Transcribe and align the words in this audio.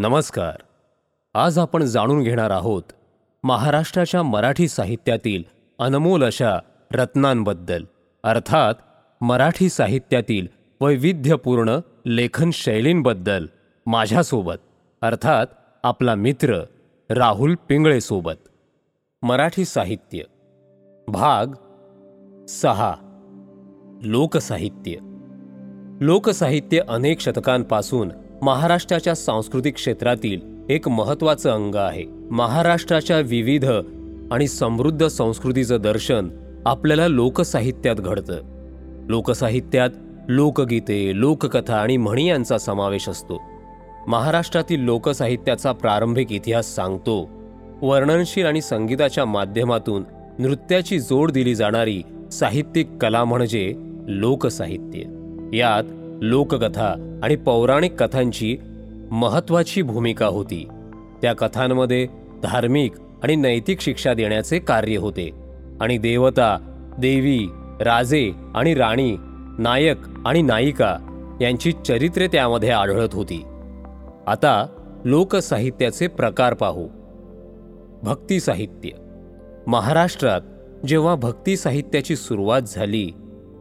नमस्कार. 0.00 0.54
आज 1.34 1.58
आपण 1.58 1.82
जाणून 1.82 2.22
घेणार 2.22 2.50
आहोत 2.50 2.82
महाराष्ट्राच्या 3.44 4.22
मराठी 4.22 4.68
साहित्यातील 4.68 5.42
अनमोल 5.78 6.24
अशा 6.24 6.58
रत्नांबद्दल. 6.92 7.84
अर्थात 8.24 8.74
मराठी 9.20 9.68
साहित्यातील 9.68 10.46
वैविध्यपूर्ण 10.80 11.78
लेखन 12.06 12.50
शैलींबद्दल 12.52 13.46
माझ्यासोबत. 13.86 14.54
अर्थात 15.02 15.46
आपला 15.84 16.14
मित्र 16.14 16.62
राहुल 17.10 17.54
पिंगळेसोबत. 17.68 18.48
मराठी 19.22 19.64
साहित्य. 19.64 20.18
भाग 21.08 21.46
सहा. 22.48 22.94
लोकसाहित्य. 24.02 24.92
लोकसाहित्य 26.00 26.80
अनेक 26.88 27.20
शतकांपासून 27.20 28.12
महाराष्ट्राच्या 28.42 29.14
सांस्कृतिक 29.14 29.74
क्षेत्रातील 29.74 30.40
एक 30.68 30.88
महत्त्वाचं 30.88 31.50
अंग 31.50 31.74
आहे. 31.74 32.04
महाराष्ट्राच्या 32.30 33.18
विविध 33.18 33.64
आणि 34.30 34.48
समृद्ध 34.48 35.06
संस्कृतीचं 35.06 35.78
दर्शन 35.80 36.28
आपल्याला 36.66 37.08
लोकसाहित्यात 37.08 37.96
घडतं. 37.96 38.36
लोकसाहित्यात 39.08 39.90
लोकगीते 40.28 41.10
लोककथा 41.14 41.76
आणि 41.76 41.96
म्हणी 41.96 42.28
यांचा 42.28 42.58
समावेश 42.58 43.08
असतो. 43.08 43.40
महाराष्ट्रातील 44.06 44.80
लोकसाहित्याचा 44.80 45.72
प्रारंभिक 45.72 46.32
इतिहास 46.32 46.74
सांगतो. 46.74 47.30
वर्णनशील 47.82 48.46
आणि 48.46 48.60
संगीताच्या 48.60 49.24
माध्यमातून 49.24 50.02
नृत्याची 50.38 51.00
जोड 51.00 51.30
दिली 51.30 51.54
जाणारी 51.54 52.02
साहित्यिक 52.32 52.88
कला 53.00 53.24
म्हणजे 53.24 53.74
लोकसाहित्य. 54.08 55.00
यात 55.56 55.84
लोककथा 56.22 57.06
आणि 57.22 57.36
पौराणिक 57.36 58.02
कथांची 58.02 58.56
महत्त्वाची 59.10 59.82
भूमिका 59.82 60.26
होती. 60.26 60.68
त्या 61.22 61.32
कथांमध्ये 61.32 62.06
धार्मिक 62.42 62.92
आणि 63.22 63.36
नैतिक 63.36 63.80
शिक्षा 63.80 64.14
देण्याचे 64.14 64.58
कार्य 64.58 64.96
होते 64.96 65.30
आणि 65.80 65.98
देवता 65.98 66.58
देवी 66.98 67.48
राजे 67.80 68.32
आणि 68.54 68.74
राणी 68.74 69.16
नायक 69.58 69.96
आणि 70.26 70.42
नायिका 70.42 70.96
यांची 71.40 71.72
चरित्रे 71.72 72.26
त्यामध्ये 72.26 72.70
आढळत 72.70 73.08
होती. 73.12 73.44
आता 74.26 74.66
लोकसाहित्याचे 75.04 76.06
प्रकार 76.06 76.54
पाहू. 76.54 76.88
भक्ती 78.02 78.40
साहित्य. 78.40 78.88
महाराष्ट्रात 79.66 80.40
जेव्हा 80.86 81.14
भक्ती 81.14 81.56
साहित्याची 81.56 82.16
सुरुवात 82.16 82.62
झाली 82.66 83.10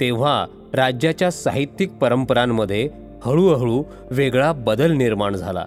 तेव्हा 0.00 0.46
राज्याच्या 0.74 1.30
साहित्यिक 1.30 1.92
परंपरांमध्ये 1.92 2.88
हळूहळू 3.24 3.82
वेगळा 4.10 4.52
बदल 4.52 4.92
निर्माण 4.92 5.36
झाला. 5.36 5.64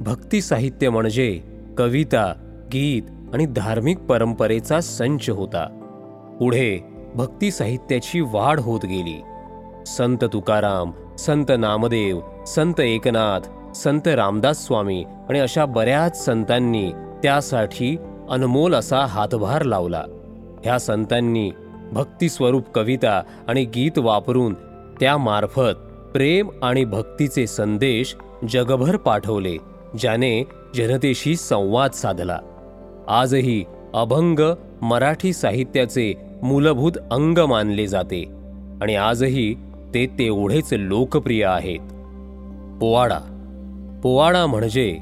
भक्ती 0.00 0.40
साहित्य 0.40 0.90
म्हणजे 0.90 1.40
कविता 1.78 2.32
गीत 2.72 3.02
आणि 3.34 3.46
धार्मिक 3.46 3.98
परंपरेचा 3.98 4.80
संच 4.80 5.30
होता. 5.30 5.66
पुढे 6.40 6.80
भक्ती 7.14 7.50
साहित्याची 7.50 8.20
वाढ 8.20 8.60
होत 8.60 8.80
गेली. 8.84 9.22
संत 9.86 10.24
तुकाराम 10.32 11.16
संत 11.18 11.52
नामदेव 11.58 12.20
संत 12.46 12.80
एकनाथ 12.80 13.74
संत 13.76 14.08
रामदास 14.08 14.66
स्वामी 14.66 15.04
आणि 15.28 15.38
अशा 15.38 15.64
बऱ्याच 15.64 16.24
संतांनी 16.24 16.92
त्यासाठी 17.22 17.96
अनमोल 18.30 18.74
असा 18.74 18.98
हातभार 18.98 19.62
लावला. 19.62 20.04
ह्या 20.64 20.78
संतांनी 20.78 21.50
भक्तिस्वरूप 21.92 22.64
कविता 22.74 23.22
आणि 23.48 23.64
गीत 23.64 23.98
वापरून 23.98 24.54
त्यामार्फत 25.00 25.93
प्रेम 26.14 26.48
आणि 26.62 26.84
भक्तीचे 26.84 27.46
संदेश 27.46 28.16
जगभर 28.50 28.96
पाठवले 28.96 29.56
ज्याने 29.98 30.44
जनतेशी 30.74 31.36
संवाद 31.36 31.90
साधला. 31.90 32.38
आजही 33.08 33.64
अभंग 33.94 34.54
मराठी 34.82 35.32
साहित्याचे 35.32 36.14
मूलभूत 36.42 36.92
अंग 37.10 37.38
मानले 37.38 37.86
जाते 37.86 38.24
आणि 38.82 38.94
आजही 38.96 39.54
ते 39.94 40.06
तेवढेच 40.06 40.72
लोकप्रिय 40.72 41.44
आहेत. 41.44 41.80
पोवाडा. 42.80 43.18
पोवाडा 44.02 44.46
म्हणजे 44.46 44.98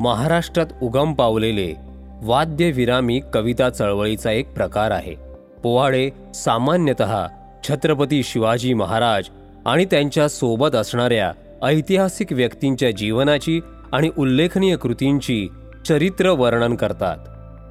महाराष्ट्रात 0.00 0.66
उगम 0.82 1.12
पावलेले 1.12 1.74
वाद्यविरामी 2.22 3.20
कविता 3.34 3.70
चळवळीचा 3.70 4.30
एक 4.30 4.54
प्रकार 4.54 4.90
आहे. 4.90 5.14
पोवाडे 5.62 6.10
सामान्यतः 6.34 7.26
छत्रपती 7.68 8.22
शिवाजी 8.22 8.74
महाराज 8.74 9.28
आणि 9.66 9.84
त्यांच्यासोबत 9.84 10.74
असणाऱ्या 10.74 11.32
ऐतिहासिक 11.66 12.32
व्यक्तींच्या 12.32 12.90
जीवनाची 12.90 13.60
आणि 13.92 14.10
उल्लेखनीय 14.18 14.76
कृतींची 14.76 15.48
चरित्र 15.88 16.30
वर्णन 16.30 16.74
करतात. 16.74 17.16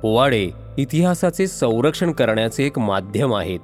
पोवाडे 0.01 0.49
इतिहासाचे 0.77 1.47
संरक्षण 1.47 2.11
करण्याचे 2.11 2.65
एक 2.65 2.79
माध्यम 2.79 3.35
आहेत. 3.35 3.59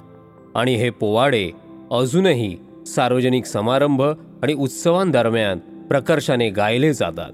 आणि 0.55 0.75
हे 0.75 0.89
पोवाडे 0.89 1.49
अजूनही 1.91 2.57
सार्वजनिक 2.85 3.45
समारंभ 3.45 4.01
आणि 4.43 4.53
उत्सवांदरम्यान 4.53 5.59
प्रकर्षाने 5.87 6.49
गायले 6.49 6.93
जातात. 6.93 7.31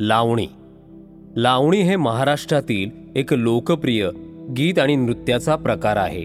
लावणी. 0.00 0.46
लावणी 1.36 1.80
हे 1.80 1.96
महाराष्ट्रातील 1.96 2.90
एक 3.16 3.32
लोकप्रिय 3.32 4.08
गीत 4.56 4.78
आणि 4.78 4.96
नृत्याचा 4.96 5.56
प्रकार 5.56 5.96
आहे. 5.96 6.24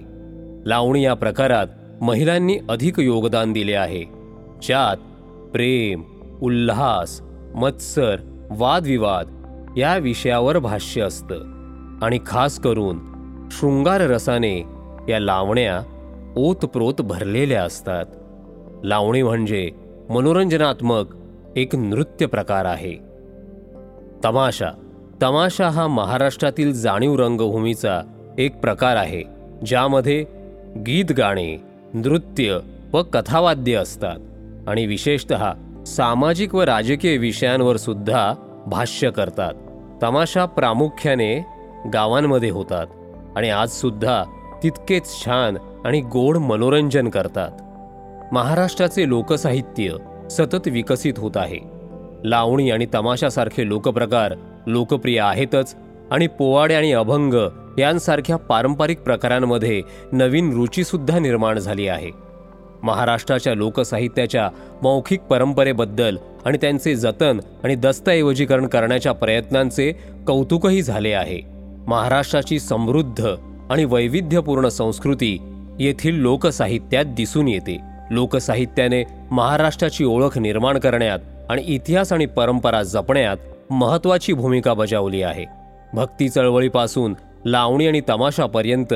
लावणी 0.66 1.05
या 1.05 1.13
प्रकारात 1.13 1.67
महिलांनी 2.02 2.58
अधिक 2.69 3.00
योगदान 3.00 3.53
दिले 3.53 3.74
आहे. 3.74 4.03
ज्यात 4.63 4.97
प्रेम 5.52 6.03
उल्हास 6.41 7.22
मत्सर 7.56 8.16
वादविवाद 8.52 9.28
या 9.78 9.97
विषयावर 9.97 10.59
भाष्य 10.59 11.02
असतं. 11.02 11.40
आणि 12.02 12.19
खास 12.25 12.59
करून 12.59 13.00
शृंगार 13.52 14.02
रसाने 14.02 14.59
या 15.09 15.19
लावण्या 15.19 15.81
ओतप्रोत 16.38 17.02
भरलेल्या 17.02 17.63
असतात. 17.63 18.06
लावणी 18.84 19.24
म्हणजे 19.24 19.72
मनोरंजनात्मक 20.09 21.16
एक 21.56 21.75
नृत्य 21.75 22.25
प्रकार 22.25 22.66
आहे. 22.66 22.94
तमाशा. 24.25 24.69
तमाशा 25.24 25.69
हा 25.69 25.88
महाराष्ट्रातील 25.88 26.74
जाणीव 26.74 27.16
रंगभूमीचा 27.16 28.02
एक 28.38 28.59
प्रकार 28.59 28.96
आहे 28.96 29.24
ज्यामध्ये 29.66 30.25
गीत 30.78 31.12
गाणे 31.18 31.66
नृत्य 31.93 32.59
व 32.93 33.03
कथावाद्य 33.03 33.73
असतात. 33.73 34.19
आणि 34.67 34.85
विशेषत 34.85 35.33
सामाजिक 35.87 36.55
व 36.55 36.61
राजकीय 36.61 37.17
विषयांवर 37.17 37.77
सुद्धा 37.77 38.33
भाष्य 38.67 39.11
करतात. 39.11 39.53
तमाशा 40.03 40.45
प्रामुख्याने 40.45 41.45
गावांमध्ये 41.93 42.49
होतात. 42.49 42.87
आणि 43.35 43.49
आजसुद्धा 43.49 44.23
तितकेच 44.63 45.25
छान 45.25 45.57
आणि 45.85 46.01
गोड 46.01 46.37
मनोरंजन 46.37 47.09
करतात. 47.09 47.51
महाराष्ट्राचे 48.33 49.09
लोकसाहित्य 49.09 49.89
सतत 50.29 50.67
विकसित 50.67 51.13
होत 51.17 51.31
आहे. 51.35 51.59
लावणी 52.23 52.71
आणि 52.71 52.85
तमाशासारखे 52.95 53.67
लोकप्रकार 53.67 54.33
लोकप्रिय 54.67 55.19
आहेतच 55.19 55.75
आणि 56.11 56.27
पोवाडे 56.27 56.73
आणि 56.73 56.91
अभंग 56.91 57.33
यांसारख्या 57.77 58.35
पारंपरिक 58.35 58.99
प्रकारांमध्ये 58.99 59.81
नवीन 60.11 60.53
रुचीसुद्धा 60.53 61.19
निर्माण 61.19 61.59
झाली 61.59 61.88
आहे. 61.88 62.11
महाराष्ट्राच्या 62.83 63.53
लोकसाहित्याच्या 63.53 64.49
मौखिक 64.81 65.21
परंपरेबद्दल 65.21 66.17
आणि 66.45 66.57
त्यांचे 66.61 66.95
जतन 66.95 67.39
आणि 67.63 67.75
दस्तऐवजीकरण 67.75 68.67
करण्याच्या 68.67 69.11
प्रयत्नांचे 69.11 69.91
कौतुकही 70.27 70.81
झाले 70.81 71.13
आहे. 71.13 71.41
महाराष्ट्राची 71.87 72.59
समृद्ध 72.59 73.27
आणि 73.69 73.85
वैविध्यपूर्ण 73.85 74.67
संस्कृती 74.67 75.37
येथील 75.79 76.16
लोकसाहित्यात 76.16 77.05
दिसून 77.05 77.47
येते. 77.47 77.77
लोकसाहित्याने 78.11 79.03
महाराष्ट्राची 79.31 80.03
ओळख 80.03 80.37
निर्माण 80.37 80.79
करण्यात 80.79 81.19
आणि 81.49 81.63
इतिहास 81.67 82.13
आणि 82.13 82.25
परंपरा 82.25 82.84
जपण्यात 82.84 83.37
महत्वाची 83.69 84.34
भूमिका 84.34 84.73
बजावली 84.73 85.22
आहे. 85.22 85.46
भक्ती 85.93 86.29
चळवळीपासून 86.29 87.13
लावणी 87.47 87.88
आणि 87.88 88.02
तमाशापर्यंत 88.09 88.94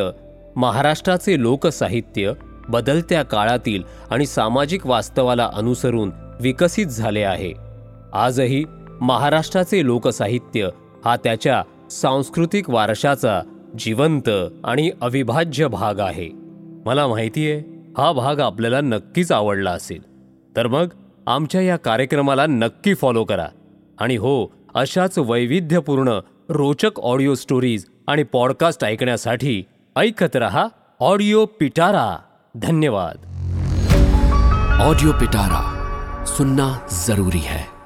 महाराष्ट्राचे 0.55 1.41
लोकसाहित्य 1.41 2.31
बदलत्या 2.69 3.23
काळातील 3.23 3.83
आणि 4.11 4.25
सामाजिक 4.25 4.87
वास्तवाला 4.87 5.49
अनुसरून 5.53 6.11
विकसित 6.41 6.85
झाले 6.85 7.23
आहे. 7.23 7.53
आजही 8.13 8.63
महाराष्ट्राचे 9.01 9.85
लोकसाहित्य 9.85 10.69
हा 11.05 11.15
त्याच्या 11.15 11.63
सांस्कृतिक 11.91 12.69
वारशाचा 12.69 13.41
जिवंत 13.79 14.29
आणि 14.63 14.91
अविभाज्य 15.01 15.67
भाग 15.67 15.99
आहे. 15.99 16.29
मला 16.85 17.07
माहिती 17.07 17.51
आहे 17.51 17.59
हा 17.97 18.11
भाग 18.11 18.39
आपल्याला 18.39 18.81
नक्कीच 18.81 19.31
आवडला 19.31 19.71
असेल. 19.71 20.01
तर 20.55 20.67
मग 20.67 20.87
आमच्या 21.27 21.61
या 21.61 21.77
कार्यक्रमाला 21.77 22.45
नक्की 22.45 22.93
फॉलो 22.93 23.23
करा. 23.23 23.47
आणि 23.99 24.15
हो 24.15 24.45
अशाच 24.75 25.19
वैविध्यपूर्ण 25.19 26.19
रोचक 26.49 26.99
ऑडिओ 26.99 27.33
स्टोरीज 27.33 27.85
आणि 28.11 28.23
पॉडकास्ट 28.23 28.83
ऐकण्यासाठी 28.83 29.63
ऐकत 29.95 30.35
रहा 30.35 30.65
ऑडिओ 30.99 31.45
पिटारा. 31.45 32.19
धन्यवाद. 32.55 33.17
ऑडिओ 34.81 35.11
पिटारा 35.11 35.77
सुनना 36.25 36.79
जरूरी 37.07 37.37
है। 37.37 37.80